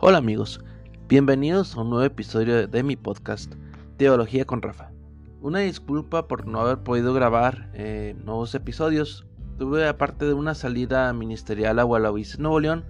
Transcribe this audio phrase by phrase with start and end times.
[0.00, 0.64] Hola amigos,
[1.08, 3.54] bienvenidos a un nuevo episodio de mi podcast
[3.96, 4.90] Teología con Rafa.
[5.40, 9.26] Una disculpa por no haber podido grabar eh, nuevos episodios.
[9.58, 12.84] Tuve aparte de una salida ministerial a Guadalupe, Nuevo León.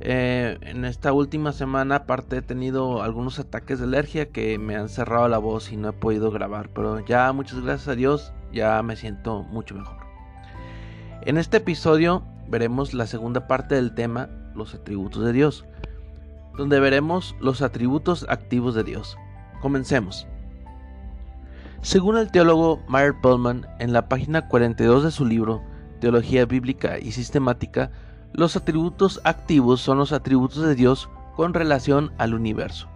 [0.00, 4.88] Eh, en esta última semana aparte he tenido algunos ataques de alergia que me han
[4.88, 6.70] cerrado la voz y no he podido grabar.
[6.74, 9.98] Pero ya muchas gracias a Dios ya me siento mucho mejor.
[11.22, 15.64] En este episodio veremos la segunda parte del tema los atributos de Dios
[16.56, 19.16] donde veremos los atributos activos de Dios.
[19.60, 20.26] Comencemos.
[21.82, 25.62] Según el teólogo Meyer Pullman, en la página 42 de su libro
[26.00, 27.90] Teología Bíblica y Sistemática,
[28.32, 32.88] los atributos activos son los atributos de Dios con relación al universo.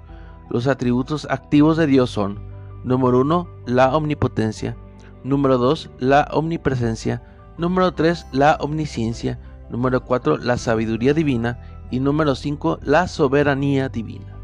[0.48, 2.40] Los atributos activos de Dios son,
[2.84, 4.76] número 1, la omnipotencia,
[5.22, 7.22] número 2, la omnipresencia,
[7.58, 11.58] número 3, la omnisciencia, número 4, la sabiduría divina
[11.90, 14.36] y número 5, la soberanía divina.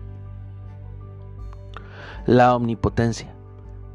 [2.27, 3.35] La omnipotencia.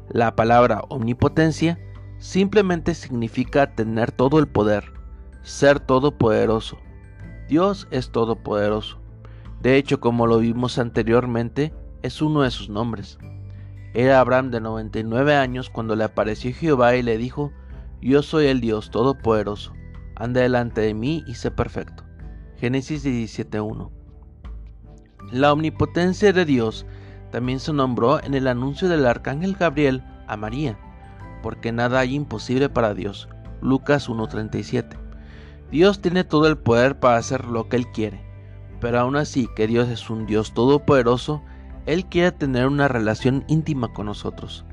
[0.08, 1.78] La palabra omnipotencia
[2.18, 4.92] simplemente significa tener todo el poder,
[5.42, 6.78] ser todopoderoso.
[7.48, 8.98] Dios es todopoderoso.
[9.60, 13.18] De hecho, como lo vimos anteriormente, es uno de sus nombres.
[13.92, 17.52] Era Abraham de 99 años cuando le apareció Jehová y le dijo,
[18.02, 19.74] Yo soy el Dios todopoderoso,
[20.16, 22.04] anda delante de mí y sé perfecto.
[22.56, 23.90] Génesis 17.1.
[25.32, 26.86] La omnipotencia de Dios
[27.30, 30.78] también se nombró en el anuncio del arcángel Gabriel a María,
[31.42, 33.28] porque nada hay imposible para Dios.
[33.60, 34.96] Lucas 1.37.
[35.70, 38.24] Dios tiene todo el poder para hacer lo que Él quiere,
[38.80, 41.42] pero aún así que Dios es un Dios todopoderoso,
[41.84, 44.64] Él quiere tener una relación íntima con nosotros.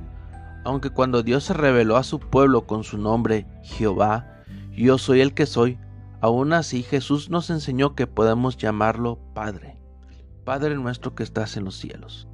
[0.67, 4.43] Aunque cuando Dios se reveló a su pueblo con su nombre, Jehová,
[4.75, 5.79] yo soy el que soy,
[6.19, 9.77] Aún así Jesús nos enseñó que podemos llamarlo Padre,
[10.43, 12.27] Padre nuestro que estás en los cielos.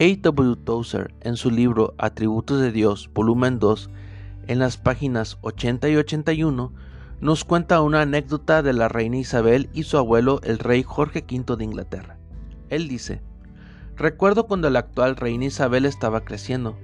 [0.00, 0.56] A.W.
[0.64, 3.90] Tozer, en su libro Atributos de Dios, volumen 2,
[4.46, 6.72] en las páginas 80 y 81,
[7.20, 11.56] nos cuenta una anécdota de la reina Isabel y su abuelo, el rey Jorge V
[11.58, 12.16] de Inglaterra.
[12.70, 13.20] Él dice,
[13.94, 16.78] Recuerdo cuando la actual reina Isabel estaba creciendo.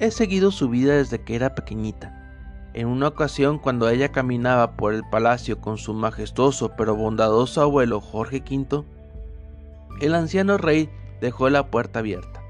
[0.00, 2.16] He seguido su vida desde que era pequeñita.
[2.72, 8.00] En una ocasión, cuando ella caminaba por el palacio con su majestuoso pero bondadoso abuelo
[8.00, 8.82] Jorge V,
[10.00, 10.88] el anciano rey
[11.20, 12.40] dejó la puerta abierta.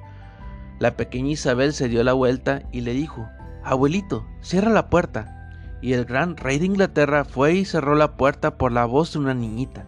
[0.79, 3.27] La pequeña Isabel se dio la vuelta y le dijo,
[3.65, 5.51] Abuelito, cierra la puerta.
[5.83, 9.19] Y el gran rey de Inglaterra fue y cerró la puerta por la voz de
[9.19, 9.87] una niñita.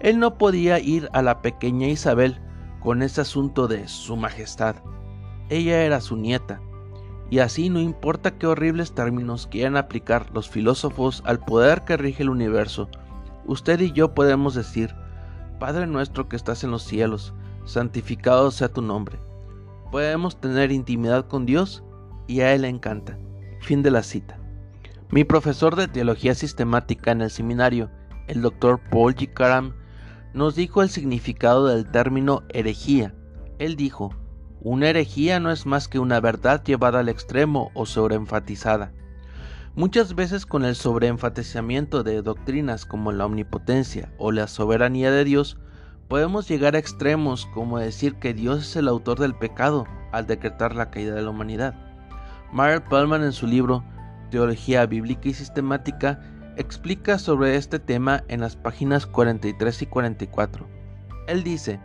[0.00, 2.40] Él no podía ir a la pequeña Isabel
[2.80, 4.76] con ese asunto de su majestad.
[5.50, 6.60] Ella era su nieta,
[7.30, 12.22] y así no importa qué horribles términos quieran aplicar los filósofos al poder que rige
[12.22, 12.88] el universo,
[13.46, 14.94] usted y yo podemos decir,
[15.58, 17.34] Padre nuestro que estás en los cielos,
[17.64, 19.18] santificado sea tu nombre.
[19.90, 21.82] Podemos tener intimidad con Dios
[22.26, 23.18] y a Él le encanta.
[23.60, 24.38] Fin de la cita.
[25.10, 27.90] Mi profesor de teología sistemática en el seminario,
[28.26, 29.32] el doctor Paul G.
[29.32, 29.74] Karam,
[30.34, 33.14] nos dijo el significado del término herejía.
[33.58, 34.14] Él dijo,
[34.60, 38.92] una herejía no es más que una verdad llevada al extremo o sobreenfatizada.
[39.74, 45.58] Muchas veces con el sobreenfatizamiento de doctrinas como la omnipotencia o la soberanía de Dios,
[46.08, 50.74] podemos llegar a extremos como decir que Dios es el autor del pecado al decretar
[50.74, 51.74] la caída de la humanidad.
[52.52, 53.84] Meyer Pullman en su libro
[54.30, 56.20] Teología Bíblica y Sistemática
[56.56, 60.66] explica sobre este tema en las páginas 43 y 44.
[61.28, 61.80] Él dice,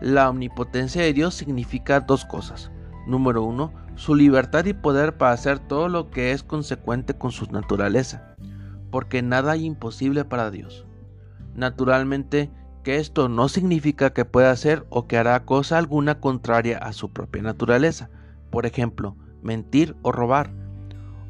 [0.00, 2.70] la omnipotencia de Dios significa dos cosas.
[3.06, 7.46] Número uno, su libertad y poder para hacer todo lo que es consecuente con su
[7.46, 8.34] naturaleza,
[8.90, 10.86] porque nada hay imposible para Dios.
[11.54, 12.50] Naturalmente,
[12.84, 17.10] que esto no significa que pueda hacer o que hará cosa alguna contraria a su
[17.10, 18.08] propia naturaleza,
[18.50, 20.50] por ejemplo, mentir o robar,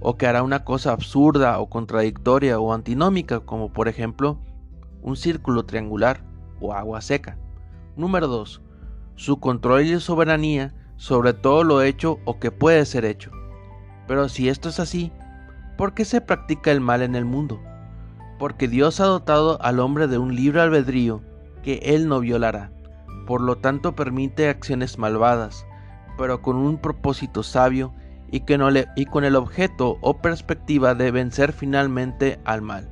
[0.01, 4.39] o que hará una cosa absurda o contradictoria o antinómica, como por ejemplo
[5.03, 6.23] un círculo triangular
[6.61, 7.39] o agua seca.
[7.99, 8.63] Número 2.
[9.17, 13.33] Su control y soberanía sobre todo lo hecho o que puede ser hecho.
[14.07, 15.11] Pero si esto es así,
[15.77, 17.61] ¿por qué se practica el mal en el mundo?
[18.39, 21.23] Porque Dios ha dotado al hombre de un libre albedrío
[21.65, 22.71] que él no violará.
[23.27, 25.67] Por lo tanto permite acciones malvadas,
[26.17, 27.93] pero con un propósito sabio
[28.31, 28.59] y, que
[29.11, 32.89] con el objeto o perspectiva de vencer finalmente al mal.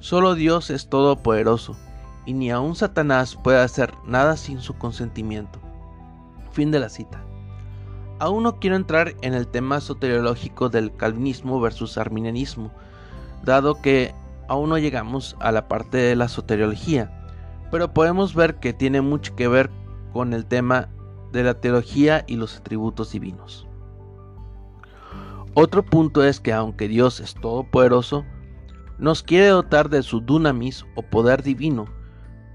[0.00, 1.76] Solo Dios es todopoderoso
[2.24, 5.58] y ni aun Satanás puede hacer nada sin su consentimiento.
[6.52, 7.24] Fin de la cita.
[8.18, 12.70] Aún no quiero entrar en el tema soteriológico del calvinismo versus arminianismo,
[13.42, 14.14] dado que
[14.48, 17.10] aún no llegamos a la parte de la soteriología,
[17.70, 19.70] pero podemos ver que tiene mucho que ver
[20.12, 20.88] con el tema
[21.32, 23.66] de la teología y los atributos divinos.
[25.54, 28.24] Otro punto es que aunque Dios es todopoderoso,
[28.98, 31.86] nos quiere dotar de su dunamis o poder divino,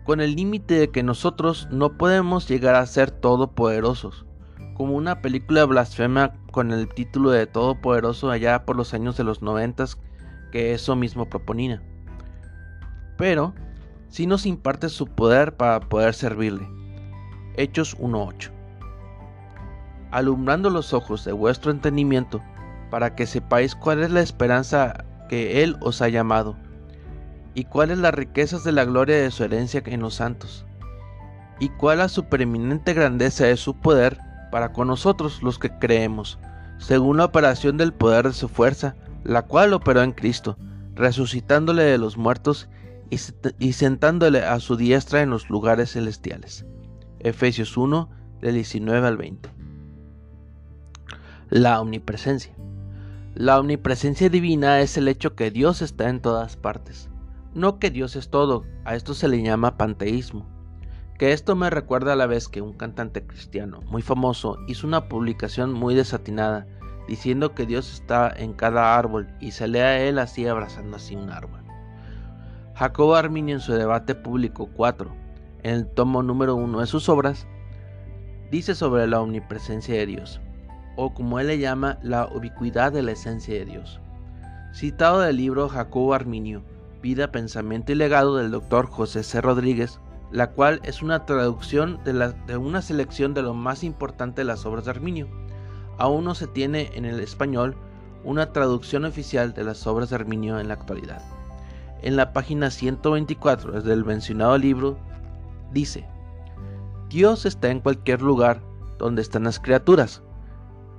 [0.07, 4.25] con el límite de que nosotros no podemos llegar a ser todopoderosos,
[4.73, 9.41] como una película blasfema con el título de Todopoderoso allá por los años de los
[9.41, 9.97] noventas
[10.53, 11.83] que eso mismo proponía.
[13.17, 13.53] Pero
[14.07, 16.65] si nos imparte su poder para poder servirle.
[17.57, 18.49] Hechos 1.8.
[20.11, 22.41] Alumbrando los ojos de vuestro entendimiento,
[22.89, 26.55] para que sepáis cuál es la esperanza que Él os ha llamado,
[27.57, 30.67] y cuáles las riquezas de la gloria de su herencia en los santos,
[31.59, 34.19] y cuál la supereminente grandeza de su poder
[34.51, 36.37] para con nosotros los que creemos,
[36.77, 40.55] según la operación del poder de su fuerza, la cual operó en Cristo,
[40.93, 42.69] resucitándole de los muertos
[43.09, 46.63] y sentándole a su diestra en los lugares celestiales.
[47.21, 48.07] Efesios 1,
[48.39, 49.49] del 19 al 20.
[51.49, 52.53] La omnipresencia.
[53.33, 57.09] La omnipresencia divina es el hecho que Dios está en todas partes,
[57.57, 60.45] no que Dios es todo, a esto se le llama panteísmo.
[61.17, 65.09] Que esto me recuerda a la vez que un cantante cristiano muy famoso hizo una
[65.09, 66.67] publicación muy desatinada,
[67.07, 71.15] diciendo que Dios está en cada árbol y se lee a él así abrazando así
[71.15, 71.61] un árbol.
[72.75, 75.11] Jacobo Arminio en su debate público 4,
[75.63, 77.47] en el tomo número 1 de sus obras,
[78.51, 80.39] dice sobre la omnipresencia de Dios,
[80.95, 83.99] o como él le llama, la ubicuidad de la esencia de Dios.
[84.75, 86.63] Citado del libro Jacobo Arminio,
[87.01, 89.41] Vida, Pensamiento y Legado del doctor José C.
[89.41, 89.99] Rodríguez,
[90.31, 94.65] la cual es una traducción de, de una selección de lo más importante de las
[94.65, 95.27] obras de Arminio.
[95.97, 97.75] Aún no se tiene en el español
[98.23, 101.21] una traducción oficial de las obras de Arminio en la actualidad
[102.01, 104.97] en la página 124 del mencionado libro,
[105.71, 106.05] dice,
[107.09, 108.61] Dios está en cualquier lugar
[108.97, 110.21] donde están las criaturas.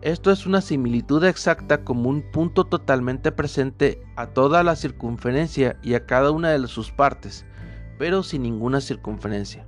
[0.01, 5.95] Esto es una similitud exacta como un punto totalmente presente a toda la circunferencia y
[5.95, 7.45] a cada una de sus partes,
[7.99, 9.67] pero sin ninguna circunferencia.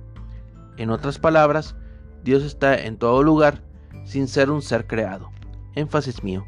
[0.77, 1.75] En otras palabras,
[2.23, 3.61] Dios está en todo lugar
[4.05, 5.31] sin ser un ser creado.
[5.75, 6.45] Énfasis mío.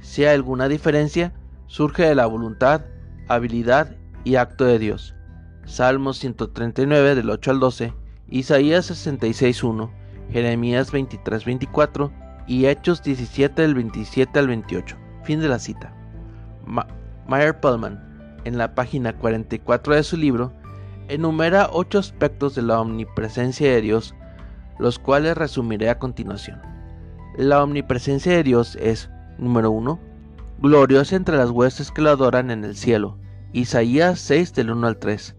[0.00, 1.34] Si hay alguna diferencia,
[1.66, 2.86] surge de la voluntad
[3.28, 5.14] habilidad y acto de Dios.
[5.66, 7.92] Salmos 139 del 8 al 12,
[8.28, 9.90] Isaías 66.1,
[10.30, 14.96] Jeremías 23.24 y Hechos 17 del 27 al 28.
[15.22, 15.92] Fin de la cita.
[17.26, 20.52] Meyer Pullman, en la página 44 de su libro,
[21.08, 24.14] enumera ocho aspectos de la omnipresencia de Dios,
[24.78, 26.60] los cuales resumiré a continuación.
[27.36, 29.98] La omnipresencia de Dios es, número 1,
[30.60, 33.18] gloriosa entre las huestes que lo adoran en el cielo.
[33.52, 35.36] Isaías 6 del 1 al 3.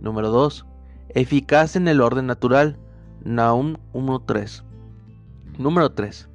[0.00, 0.66] Número 2.
[1.10, 2.78] Eficaz en el orden natural.
[3.22, 4.64] Naum 1.3.
[5.58, 6.28] Número 3.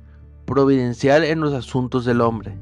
[0.46, 2.58] Providencial en los asuntos del hombre.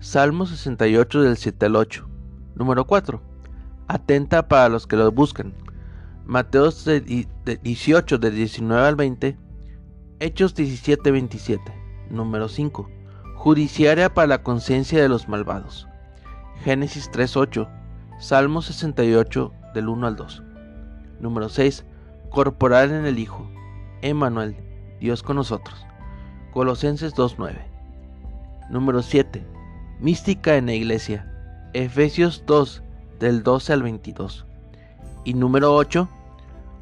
[0.00, 2.08] Salmo 68 del 7 al 8.
[2.54, 3.20] Número 4.
[3.88, 5.54] Atenta para los que lo buscan.
[6.26, 9.36] Mateo 18 del 19 al 20.
[10.20, 11.72] Hechos 17 27.
[12.10, 13.00] Número 5
[13.40, 15.88] judiciaria para la conciencia de los malvados.
[16.62, 17.70] Génesis 3.8,
[18.18, 20.42] Salmo 68 del 1 al 2.
[21.20, 21.86] Número 6.
[22.28, 23.50] Corporal en el Hijo.
[24.02, 24.56] Emmanuel,
[25.00, 25.86] Dios con nosotros.
[26.52, 27.56] Colosenses 2.9.
[28.70, 29.46] Número 7.
[30.00, 31.26] Mística en la Iglesia.
[31.74, 32.82] Efesios 2
[33.20, 34.46] del 12 al 22.
[35.24, 36.08] Y número 8.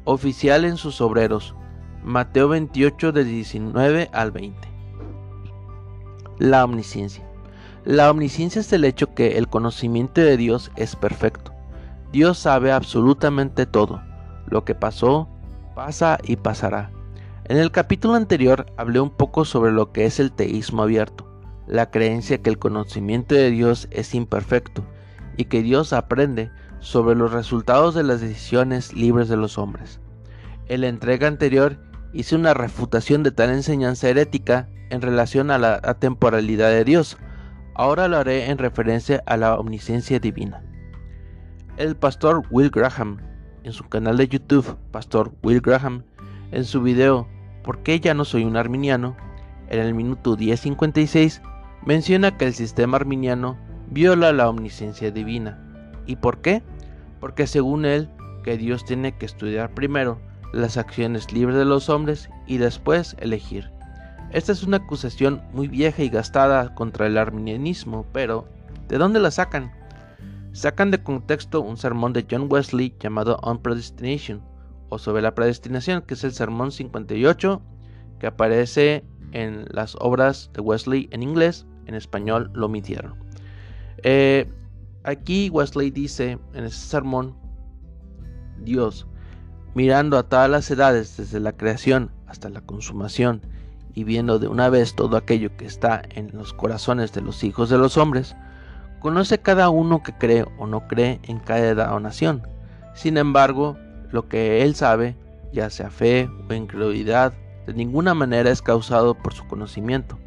[0.05, 1.53] Oficial en sus obreros.
[2.03, 4.57] Mateo 28 del 19 al 20.
[6.39, 7.23] La omnisciencia.
[7.85, 11.53] La omnisciencia es el hecho que el conocimiento de Dios es perfecto.
[12.11, 14.01] Dios sabe absolutamente todo.
[14.47, 15.27] Lo que pasó,
[15.75, 16.91] pasa y pasará.
[17.49, 21.27] En el capítulo anterior hablé un poco sobre lo que es el teísmo abierto,
[21.65, 24.85] la creencia que el conocimiento de Dios es imperfecto
[25.35, 29.99] y que Dios aprende sobre los resultados de las decisiones libres de los hombres.
[30.67, 31.79] En la entrega anterior
[32.13, 37.17] hice una refutación de tal enseñanza herética en relación a la temporalidad de Dios.
[37.73, 40.61] Ahora lo haré en referencia a la omnisciencia divina.
[41.77, 43.17] El pastor Will Graham,
[43.63, 46.03] en su canal de YouTube, Pastor Will Graham,
[46.51, 47.27] en su video
[47.63, 49.15] ¿Por qué ya no soy un arminiano?
[49.69, 51.41] en el minuto 10.56,
[51.85, 53.57] menciona que el sistema arminiano
[53.89, 55.59] viola la omnisciencia divina.
[56.05, 56.63] ¿Y por qué?
[57.19, 58.09] Porque según él,
[58.43, 60.19] que Dios tiene que estudiar primero
[60.53, 63.69] las acciones libres de los hombres y después elegir.
[64.31, 68.47] Esta es una acusación muy vieja y gastada contra el arminianismo, pero
[68.87, 69.71] ¿de dónde la sacan?
[70.51, 74.41] sacan de contexto un sermón de John Wesley llamado On Predestination
[74.89, 77.61] o sobre la predestinación, que es el sermón 58
[78.19, 83.15] que aparece en las obras de Wesley en inglés, en español lo omitieron.
[84.03, 84.51] Eh,
[85.03, 87.35] aquí Wesley dice en ese sermón,
[88.59, 89.07] Dios,
[89.73, 93.41] mirando a todas las edades desde la creación hasta la consumación,
[93.95, 97.69] y viendo de una vez todo aquello que está en los corazones de los hijos
[97.69, 98.35] de los hombres,
[98.99, 102.43] conoce cada uno que cree o no cree en cada edad o nación.
[102.93, 103.77] Sin embargo,
[104.11, 105.15] lo que él sabe,
[105.51, 107.33] ya sea fe o incredulidad,
[107.65, 110.17] de ninguna manera es causado por su conocimiento.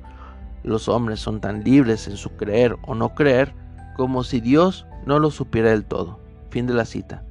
[0.62, 3.54] Los hombres son tan libres en su creer o no creer
[3.96, 6.20] como si Dios no lo supiera del todo.
[6.50, 7.24] Fin de la cita.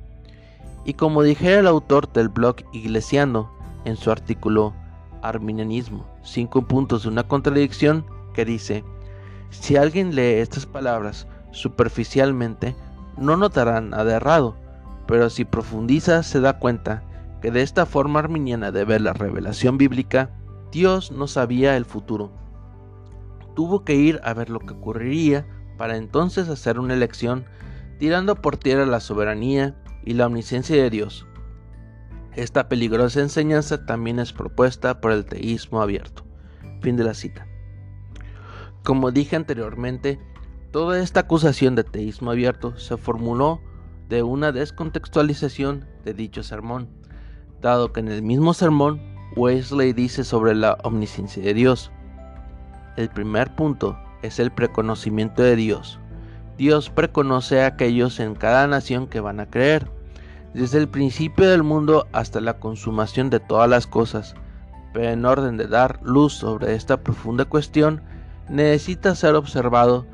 [0.83, 3.51] Y como dijera el autor del blog Iglesiano
[3.85, 4.73] en su artículo
[5.21, 8.83] Arminianismo, cinco puntos de una contradicción, que dice,
[9.51, 12.75] si alguien lee estas palabras superficialmente,
[13.17, 14.55] no notará nada errado,
[15.11, 17.03] pero si profundiza se da cuenta
[17.41, 20.29] que de esta forma arminiana de ver la revelación bíblica,
[20.71, 22.31] Dios no sabía el futuro.
[23.53, 25.45] Tuvo que ir a ver lo que ocurriría
[25.77, 27.43] para entonces hacer una elección
[27.99, 29.75] tirando por tierra la soberanía
[30.05, 31.27] y la omnisciencia de Dios.
[32.33, 36.23] Esta peligrosa enseñanza también es propuesta por el teísmo abierto.
[36.79, 37.47] Fin de la cita.
[38.81, 40.21] Como dije anteriormente,
[40.71, 43.59] toda esta acusación de teísmo abierto se formuló
[44.11, 46.89] de una descontextualización de dicho sermón,
[47.61, 49.01] dado que en el mismo sermón
[49.37, 51.93] Wesley dice sobre la omnisciencia de Dios.
[52.97, 55.97] El primer punto es el preconocimiento de Dios.
[56.57, 59.89] Dios preconoce a aquellos en cada nación que van a creer
[60.53, 64.35] desde el principio del mundo hasta la consumación de todas las cosas.
[64.91, 68.01] Pero en orden de dar luz sobre esta profunda cuestión,
[68.49, 70.05] necesita ser observado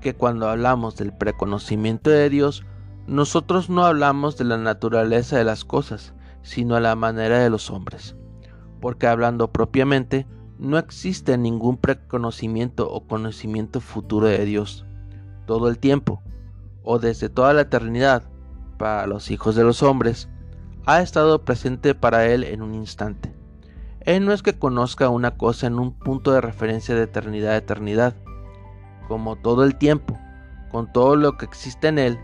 [0.00, 2.64] que cuando hablamos del preconocimiento de Dios,
[3.06, 7.70] nosotros no hablamos de la naturaleza de las cosas, sino a la manera de los
[7.70, 8.16] hombres.
[8.80, 10.26] Porque hablando propiamente,
[10.58, 14.86] no existe ningún preconocimiento o conocimiento futuro de Dios.
[15.46, 16.22] Todo el tiempo,
[16.84, 18.24] o desde toda la eternidad,
[18.78, 20.28] para los hijos de los hombres,
[20.86, 23.34] ha estado presente para él en un instante.
[24.00, 27.56] Él no es que conozca una cosa en un punto de referencia de eternidad a
[27.56, 28.16] eternidad,
[29.06, 30.18] como todo el tiempo,
[30.70, 32.18] con todo lo que existe en él,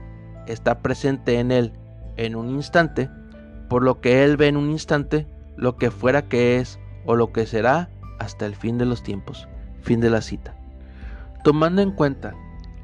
[0.52, 1.73] está presente en él
[2.17, 3.09] en un instante,
[3.69, 5.26] por lo que él ve en un instante
[5.57, 9.49] lo que fuera que es o lo que será hasta el fin de los tiempos.
[9.81, 10.55] Fin de la cita.
[11.45, 12.35] Tomando en cuenta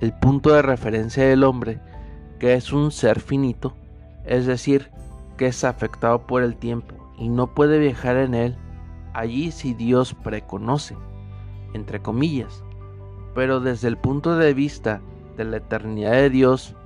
[0.00, 1.80] el punto de referencia del hombre
[2.38, 3.74] que es un ser finito,
[4.24, 4.90] es decir,
[5.36, 8.56] que es afectado por el tiempo y no puede viajar en él,
[9.12, 10.96] allí si Dios preconoce,
[11.74, 12.64] entre comillas.
[13.34, 15.00] Pero desde el punto de vista
[15.36, 16.76] de la eternidad de Dios,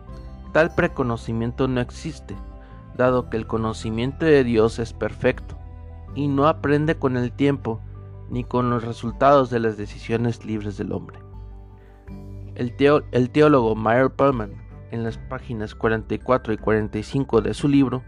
[0.58, 2.34] tal preconocimiento no existe,
[2.96, 5.56] dado que el conocimiento de Dios es perfecto
[6.16, 7.80] y no aprende con el tiempo
[8.28, 11.20] ni con los resultados de las decisiones libres del hombre.
[12.56, 12.74] El,
[13.30, 14.50] teólogo Meyer Perlman
[14.90, 18.02] en las páginas 44 y 45 de su libro,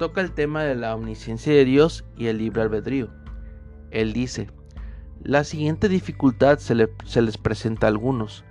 [0.00, 3.10] toca el tema de la omnisciencia de Dios y el libre albedrío.
[3.92, 4.50] Él dice,
[5.22, 8.44] la siguiente dificultad se, les presenta a algunos,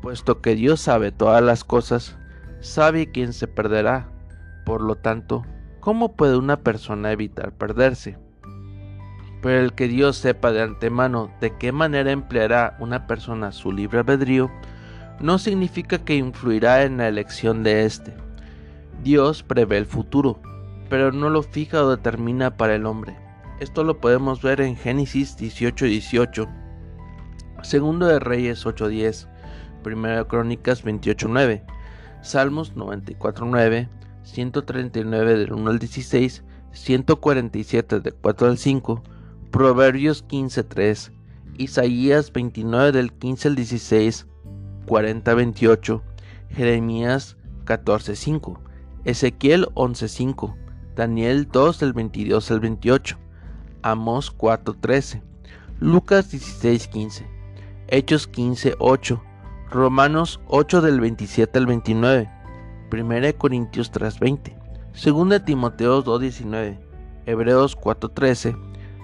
[0.00, 2.18] puesto que Dios sabe todas las cosas,
[2.64, 4.08] sabe quién se perderá.
[4.64, 5.44] Por lo tanto,
[5.80, 8.18] ¿cómo puede una persona evitar perderse?
[9.42, 13.98] Pero el que Dios sepa de antemano de qué manera empleará una persona su libre
[13.98, 14.50] albedrío,
[15.20, 18.14] no significa que influirá en la elección de éste.
[19.02, 20.40] Dios prevé el futuro,
[20.88, 23.14] pero no lo fija o determina para el hombre.
[23.60, 26.48] Esto lo podemos ver en Génesis 18:18,
[27.62, 29.28] Segundo de Reyes 8:10,
[29.82, 31.62] Primera de Crónicas 28:9,
[32.24, 33.88] Salmos 94:9,
[34.22, 39.02] 139 del 1 al 16, 147 del 4 al 5,
[39.50, 41.12] Proverbios 15:3,
[41.58, 44.26] Isaías 29 del 15 al 16,
[44.86, 46.02] 40:28,
[46.48, 48.58] Jeremías 14:5,
[49.04, 50.56] Ezequiel 11:5,
[50.96, 53.18] Daniel 2 del 22 al 28,
[53.82, 55.22] Amos 4:13,
[55.78, 57.26] Lucas 16:15,
[57.88, 59.20] Hechos 15:8,
[59.74, 62.30] Romanos 8 del 27 al 29,
[62.90, 64.56] 1 Corintios 3:20,
[64.94, 66.78] 2 Timoteo 2:19,
[67.26, 68.56] Hebreos 4:13,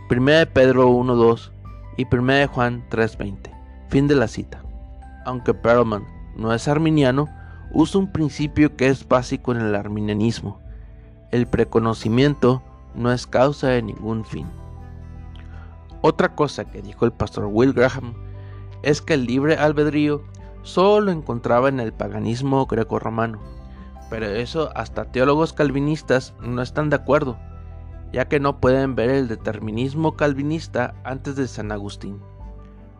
[0.08, 1.52] 1 Pedro 1:2
[1.98, 3.50] y 1 Juan 3:20.
[3.88, 4.62] Fin de la cita
[5.24, 7.28] aunque Perlman no es arminiano,
[7.72, 10.60] usa un principio que es básico en el arminianismo.
[11.30, 12.62] El preconocimiento
[12.94, 14.46] no es causa de ningún fin.
[16.00, 18.14] Otra cosa que dijo el pastor Will Graham
[18.82, 20.22] es que el libre albedrío
[20.62, 23.40] solo lo encontraba en el paganismo greco-romano,
[24.08, 27.38] Pero eso hasta teólogos calvinistas no están de acuerdo,
[28.12, 32.20] ya que no pueden ver el determinismo calvinista antes de San Agustín.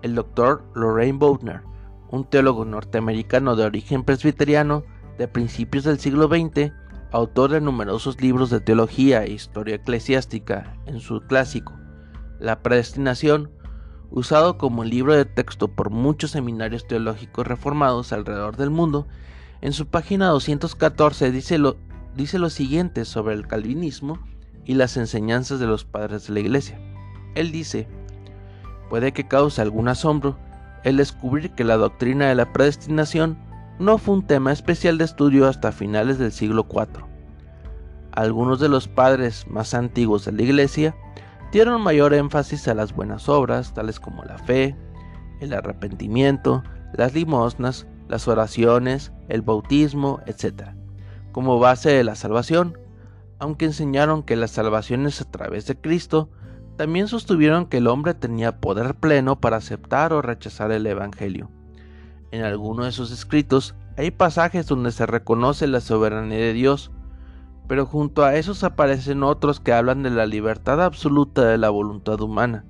[0.03, 1.63] El doctor Lorraine Boutner,
[2.11, 4.85] un teólogo norteamericano de origen presbiteriano
[5.19, 6.73] de principios del siglo XX,
[7.13, 11.73] autor de numerosos libros de teología e historia eclesiástica, en su clásico,
[12.39, 13.51] La predestinación,
[14.11, 19.07] usado como libro de texto por muchos seminarios teológicos reformados alrededor del mundo,
[19.61, 21.77] en su página 214 dice lo,
[22.17, 24.19] dice lo siguiente sobre el calvinismo
[24.65, 26.79] y las enseñanzas de los padres de la iglesia.
[27.35, 27.87] Él dice,
[28.89, 30.37] puede que cause algún asombro
[30.83, 33.39] el descubrir que la doctrina de la predestinación
[33.79, 37.05] no fue un tema especial de estudio hasta finales del siglo IV.
[38.13, 40.95] Algunos de los padres más antiguos de la Iglesia
[41.53, 44.77] dieron mayor énfasis a las buenas obras, tales como la fe,
[45.41, 50.71] el arrepentimiento, las limosnas, las oraciones, el bautismo, etc.,
[51.33, 52.77] como base de la salvación,
[53.39, 56.29] aunque enseñaron que la salvación es a través de Cristo,
[56.77, 61.51] también sostuvieron que el hombre tenía poder pleno para aceptar o rechazar el Evangelio.
[62.33, 66.91] En algunos de sus escritos hay pasajes donde se reconoce la soberanía de Dios,
[67.71, 72.21] pero junto a esos aparecen otros que hablan de la libertad absoluta de la voluntad
[72.21, 72.65] humana.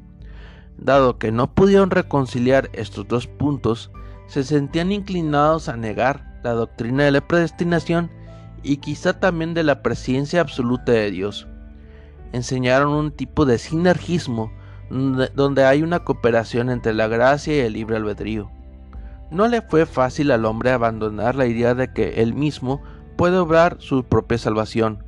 [0.77, 3.91] Dado que no pudieron reconciliar estos dos puntos,
[4.27, 8.11] se sentían inclinados a negar la doctrina de la predestinación
[8.63, 11.49] y quizá también de la presencia absoluta de Dios.
[12.35, 14.53] Enseñaron un tipo de sinergismo
[14.91, 18.51] donde hay una cooperación entre la gracia y el libre albedrío.
[19.31, 22.83] No le fue fácil al hombre abandonar la idea de que él mismo
[23.21, 25.05] puede obrar su propia salvación,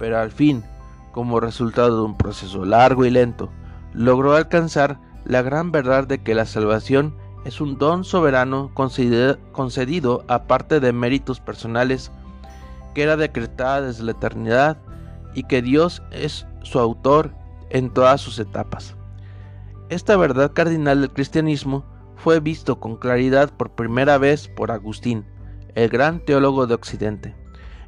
[0.00, 0.64] pero al fin,
[1.12, 3.48] como resultado de un proceso largo y lento,
[3.92, 7.14] logró alcanzar la gran verdad de que la salvación
[7.44, 12.10] es un don soberano concedido aparte de méritos personales
[12.92, 14.76] que era decretada desde la eternidad
[15.32, 17.30] y que Dios es su autor
[17.70, 18.96] en todas sus etapas.
[19.90, 21.84] Esta verdad cardinal del cristianismo
[22.16, 25.24] fue visto con claridad por primera vez por Agustín,
[25.78, 27.34] el gran teólogo de Occidente.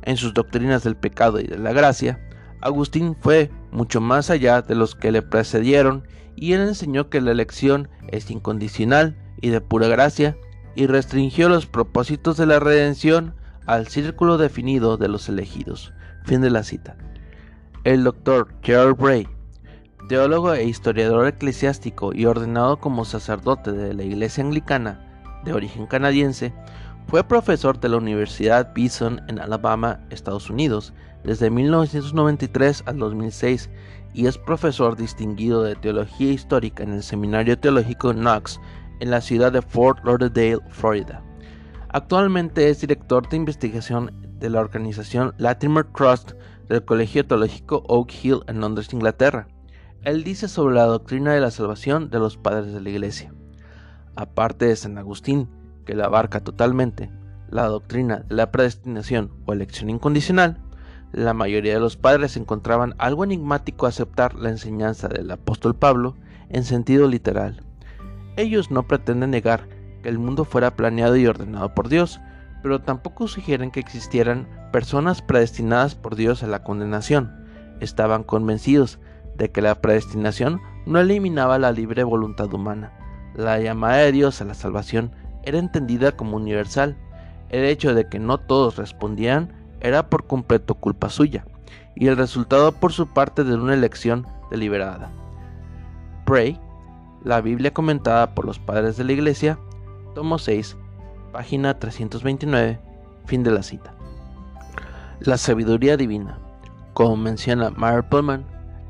[0.03, 2.21] En sus doctrinas del pecado y de la gracia,
[2.61, 7.33] Agustín fue mucho más allá de los que le precedieron y él enseñó que la
[7.33, 10.37] elección es incondicional y de pura gracia
[10.75, 13.35] y restringió los propósitos de la redención
[13.67, 15.93] al círculo definido de los elegidos.
[16.25, 16.97] Fin de la cita.
[17.85, 19.27] El doctor Gerald Bray
[20.09, 25.07] teólogo e historiador eclesiástico y ordenado como sacerdote de la Iglesia Anglicana
[25.45, 26.53] de origen canadiense,
[27.07, 30.93] fue profesor de la Universidad Bison en Alabama, Estados Unidos,
[31.25, 33.71] desde 1993 al 2006
[34.15, 38.61] y es profesor distinguido de teología histórica en el Seminario Teológico Knox
[39.01, 41.23] en la ciudad de Fort Lauderdale, Florida.
[41.89, 46.33] Actualmente es director de investigación de la organización Latimer Trust
[46.69, 49.49] del Colegio Teológico Oak Hill en Londres, Inglaterra.
[50.03, 53.35] Él dice sobre la doctrina de la salvación de los padres de la Iglesia.
[54.17, 55.49] Aparte de San Agustín,
[55.85, 57.11] que la abarca totalmente,
[57.49, 60.59] la doctrina de la predestinación o elección incondicional,
[61.13, 66.17] la mayoría de los padres encontraban algo enigmático aceptar la enseñanza del apóstol Pablo
[66.49, 67.65] en sentido literal.
[68.37, 69.69] Ellos no pretenden negar
[70.03, 72.21] que el mundo fuera planeado y ordenado por Dios,
[72.63, 77.45] pero tampoco sugieren que existieran personas predestinadas por Dios a la condenación.
[77.81, 79.01] Estaban convencidos
[79.37, 82.93] de que la predestinación no eliminaba la libre voluntad humana.
[83.35, 85.13] La llamada de Dios a la salvación
[85.43, 86.97] era entendida como universal.
[87.49, 91.45] El hecho de que no todos respondían era por completo culpa suya,
[91.97, 95.11] y el resultado por su parte de una elección deliberada.
[96.27, 96.61] Pray,
[97.25, 99.59] la Biblia comentada por los padres de la Iglesia,
[100.15, 100.77] tomo 6,
[101.33, 102.79] página 329,
[103.27, 103.95] fin de la cita.
[105.21, 106.39] La sabiduría divina,
[106.95, 108.45] como menciona Meyer Pullman,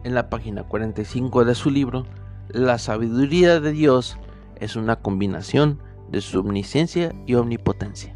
[0.04, 2.06] en la página 45 de su libro,
[2.48, 4.16] la sabiduría de Dios
[4.56, 8.14] es una combinación de su omnisciencia y omnipotencia.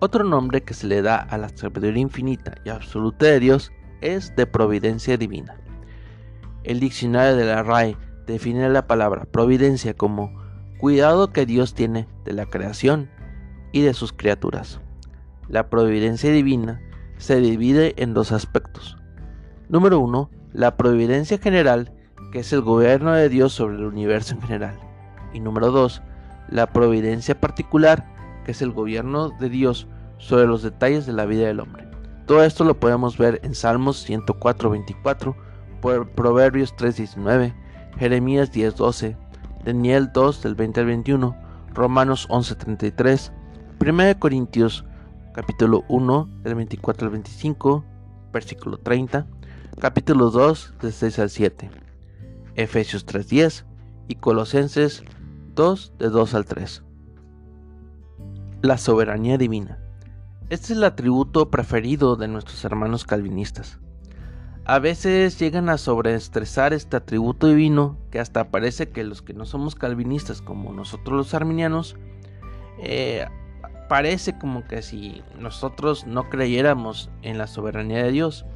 [0.00, 4.34] Otro nombre que se le da a la sabiduría infinita y absoluta de Dios es
[4.36, 5.56] de providencia divina.
[6.62, 10.32] El diccionario de la RAE define la palabra providencia como
[10.78, 13.10] cuidado que Dios tiene de la creación
[13.72, 14.80] y de sus criaturas.
[15.48, 16.80] La providencia divina
[17.16, 18.96] se divide en dos aspectos.
[19.68, 21.92] Número uno, la providencia general,
[22.32, 24.78] que es el gobierno de Dios sobre el universo en general.
[25.32, 26.02] Y número 2,
[26.48, 28.06] la providencia particular,
[28.44, 29.86] que es el gobierno de Dios
[30.18, 31.88] sobre los detalles de la vida del hombre.
[32.26, 35.34] Todo esto lo podemos ver en Salmos 104.24,
[36.14, 37.54] Proverbios 3.19,
[37.98, 39.16] Jeremías 10.12,
[39.64, 41.36] Daniel 2 del 20 al 21,
[41.74, 43.32] Romanos 11.33,
[43.80, 44.84] 1 Corintios
[45.38, 47.84] capítulo 1 del 24 al 25,
[48.32, 49.24] versículo 30,
[49.78, 51.70] capítulo 2 del 6 al 7,
[52.56, 53.64] Efesios 3.10
[54.08, 55.04] y Colosenses
[55.58, 56.84] 2 de 2 al 3.
[58.62, 59.80] La soberanía divina.
[60.50, 63.80] Este es el atributo preferido de nuestros hermanos calvinistas.
[64.66, 69.46] A veces llegan a sobreestresar este atributo divino que hasta parece que los que no
[69.46, 71.96] somos calvinistas como nosotros los arminianos,
[72.80, 73.26] eh,
[73.88, 78.46] parece como que si nosotros no creyéramos en la soberanía de Dios.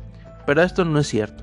[0.47, 1.43] Pero esto no es cierto.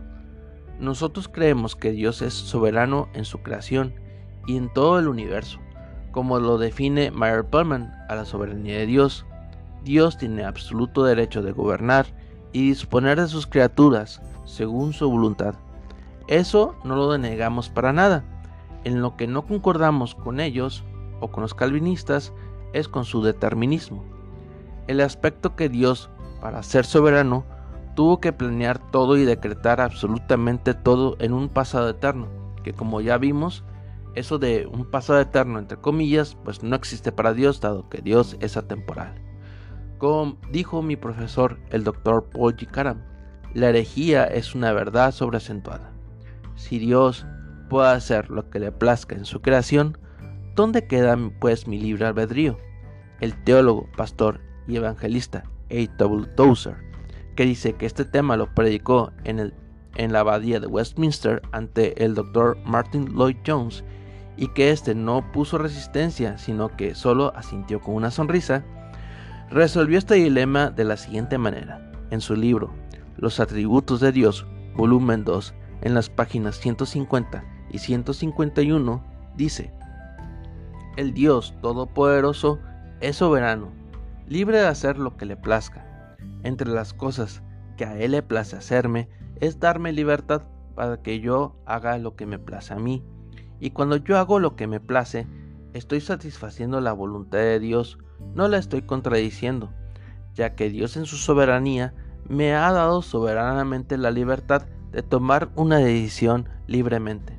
[0.80, 4.08] Nosotros creemos que Dios es soberano en su creación
[4.48, 5.60] y en todo el universo,
[6.12, 9.26] como lo define Meyer Pullman a la soberanía de Dios.
[9.84, 12.08] Dios tiene absoluto derecho de gobernar
[12.52, 15.56] y disponer de sus criaturas según su voluntad.
[16.28, 18.24] Eso no lo denegamos para nada.
[18.84, 20.84] En lo que no concordamos con ellos
[21.20, 22.34] o con los calvinistas
[22.74, 24.04] es con su determinismo.
[24.88, 26.10] El aspecto que Dios,
[26.42, 27.46] para ser soberano,
[27.96, 32.28] tuvo que planear todo y decretar absolutamente todo en un pasado eterno,
[32.64, 33.64] que como ya vimos,
[34.16, 38.38] eso de un pasado eterno entre comillas, pues no existe para Dios, dado que Dios
[38.40, 39.16] es atemporal.
[39.98, 42.68] Como dijo mi profesor, el doctor Paul G.
[42.68, 43.02] Karam,
[43.54, 45.92] la herejía es una verdad sobreacentuada.
[46.56, 47.26] Si Dios
[47.70, 49.98] puede hacer lo que le plazca en su creación,
[50.56, 52.58] ¿dónde queda pues mi libre albedrío?
[53.20, 55.98] El teólogo, pastor y evangelista A.
[55.98, 56.28] W.
[56.36, 56.78] Tozer,
[57.36, 59.54] que dice que este tema lo predicó en, el,
[59.96, 63.84] en la abadía de Westminster ante el doctor Martin Lloyd Jones
[64.38, 68.64] y que éste no puso resistencia, sino que solo asintió con una sonrisa,
[69.50, 71.92] resolvió este dilema de la siguiente manera.
[72.12, 72.74] En su libro
[73.20, 79.04] los atributos de Dios, volumen 2, en las páginas 150 y 151,
[79.36, 79.74] dice,
[80.96, 82.60] El Dios Todopoderoso
[83.02, 83.72] es soberano,
[84.26, 85.86] libre de hacer lo que le plazca.
[86.44, 87.44] Entre las cosas
[87.76, 90.44] que a Él le place hacerme es darme libertad
[90.76, 93.04] para que yo haga lo que me place a mí.
[93.60, 95.28] Y cuando yo hago lo que me place,
[95.74, 97.98] estoy satisfaciendo la voluntad de Dios,
[98.34, 99.72] no la estoy contradiciendo,
[100.34, 101.94] ya que Dios en su soberanía
[102.28, 107.38] me ha dado soberanamente la libertad de tomar una decisión libremente.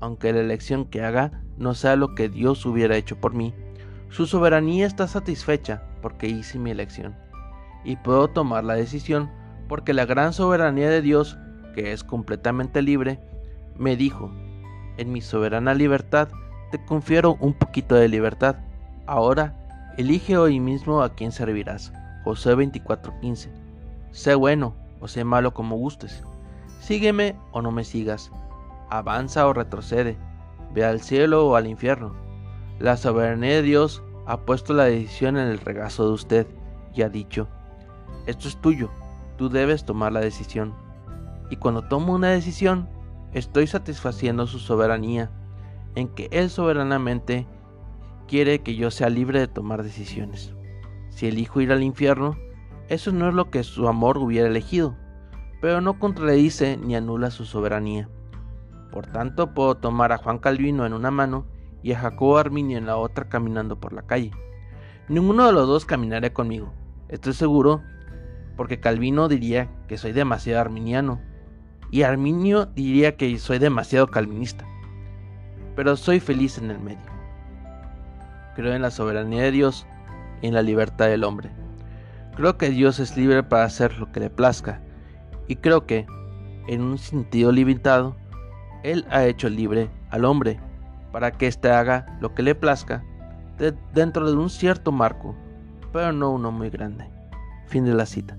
[0.00, 3.54] Aunque la elección que haga no sea lo que Dios hubiera hecho por mí,
[4.10, 7.16] su soberanía está satisfecha porque hice mi elección.
[7.84, 9.30] Y puedo tomar la decisión
[9.68, 11.38] porque la gran soberanía de Dios,
[11.74, 13.20] que es completamente libre,
[13.76, 14.32] me dijo,
[14.96, 16.28] en mi soberana libertad
[16.70, 18.56] te confiero un poquito de libertad.
[19.06, 19.54] Ahora,
[19.96, 21.92] elige hoy mismo a quién servirás.
[22.24, 23.48] José 24:15
[24.10, 26.24] Sé bueno o sé malo como gustes.
[26.80, 28.30] Sígueme o no me sigas.
[28.90, 30.16] Avanza o retrocede.
[30.74, 32.14] Ve al cielo o al infierno.
[32.78, 36.46] La soberanía de Dios ha puesto la decisión en el regazo de usted
[36.94, 37.48] y ha dicho,
[38.26, 38.90] esto es tuyo,
[39.38, 40.74] tú debes tomar la decisión.
[41.48, 42.88] Y cuando tomo una decisión,
[43.32, 45.30] estoy satisfaciendo su soberanía,
[45.94, 47.46] en que Él soberanamente
[48.26, 50.52] quiere que yo sea libre de tomar decisiones.
[51.08, 52.36] Si elijo ir al infierno,
[52.88, 54.94] eso no es lo que su amor hubiera elegido,
[55.60, 58.08] pero no contradice ni anula su soberanía.
[58.92, 61.46] Por tanto, puedo tomar a Juan Calvino en una mano
[61.82, 64.30] y a Jacobo Arminio en la otra caminando por la calle.
[65.08, 66.72] Ninguno de los dos caminará conmigo,
[67.08, 67.82] estoy seguro,
[68.58, 71.20] porque Calvino diría que soy demasiado arminiano
[71.92, 74.66] y Arminio diría que soy demasiado calvinista.
[75.76, 77.06] Pero soy feliz en el medio.
[78.56, 79.86] Creo en la soberanía de Dios
[80.42, 81.50] y en la libertad del hombre.
[82.34, 84.80] Creo que Dios es libre para hacer lo que le plazca
[85.46, 86.06] y creo que,
[86.66, 88.16] en un sentido limitado,
[88.82, 90.58] Él ha hecho libre al hombre
[91.12, 93.04] para que éste haga lo que le plazca
[93.94, 95.36] dentro de un cierto marco,
[95.92, 97.17] pero no uno muy grande.
[97.68, 98.38] Fin de la cita.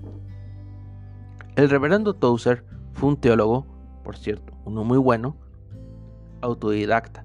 [1.54, 3.64] El reverendo Tozer fue un teólogo,
[4.02, 5.36] por cierto, uno muy bueno,
[6.40, 7.24] autodidacta.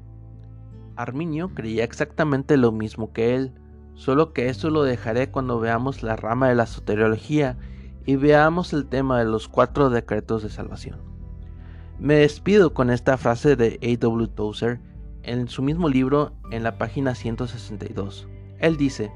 [0.96, 3.54] Arminio creía exactamente lo mismo que él,
[3.96, 7.58] solo que eso lo dejaré cuando veamos la rama de la soteriología
[8.06, 11.00] y veamos el tema de los cuatro decretos de salvación.
[11.98, 14.28] Me despido con esta frase de A.W.
[14.28, 14.80] Tozer
[15.24, 18.28] en su mismo libro en la página 162.
[18.60, 19.12] Él dice,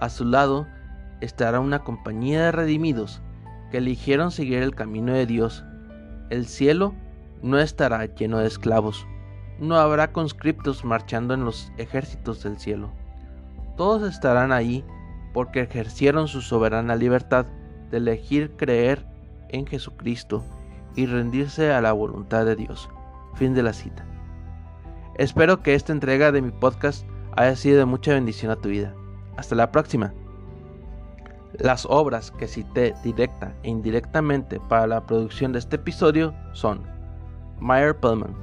[0.00, 0.66] a su lado
[1.24, 3.22] estará una compañía de redimidos
[3.70, 5.64] que eligieron seguir el camino de Dios.
[6.30, 6.94] El cielo
[7.42, 9.06] no estará lleno de esclavos,
[9.58, 12.90] no habrá conscriptos marchando en los ejércitos del cielo
[13.76, 14.84] todos estarán ahí
[15.32, 17.46] porque ejercieron su soberana libertad
[17.90, 19.04] de elegir creer
[19.48, 20.44] en Jesucristo
[20.94, 22.88] y rendirse a la voluntad de Dios.
[23.34, 24.06] Fin de la cita.
[25.16, 27.06] Espero que esta entrega de mi podcast
[27.36, 28.94] haya sido de mucha bendición a tu vida.
[29.36, 30.12] Hasta la próxima.
[31.60, 36.82] Las obras que cité directa e indirectamente para la producción de este episodio son
[37.60, 38.34] Meyer Pellman,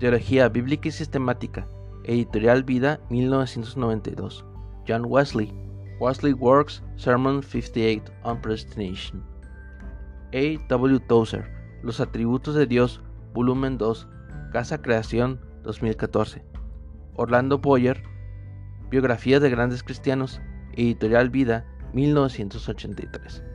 [0.00, 1.68] Teología Bíblica y Sistemática,
[2.02, 4.44] Editorial Vida 1992,
[4.88, 5.52] John Wesley,
[6.00, 9.22] Wesley Works Sermon 58 on Predestination,
[10.32, 10.58] A.
[10.68, 10.98] W.
[11.06, 11.48] Tozer,
[11.84, 13.00] Los Atributos de Dios,
[13.32, 14.08] Volumen 2,
[14.52, 16.44] Casa Creación 2014,
[17.14, 18.02] Orlando Boyer,
[18.90, 20.40] Biografía de Grandes Cristianos,
[20.72, 23.49] Editorial Vida 1983.